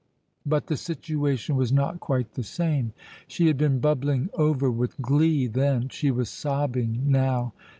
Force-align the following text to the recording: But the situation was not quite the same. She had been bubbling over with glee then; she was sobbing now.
But 0.47 0.65
the 0.65 0.77
situation 0.77 1.55
was 1.55 1.71
not 1.71 1.99
quite 1.99 2.33
the 2.33 2.41
same. 2.41 2.91
She 3.27 3.45
had 3.45 3.55
been 3.55 3.77
bubbling 3.77 4.31
over 4.33 4.71
with 4.71 4.99
glee 4.99 5.45
then; 5.45 5.89
she 5.89 6.09
was 6.09 6.27
sobbing 6.27 7.03
now. 7.05 7.53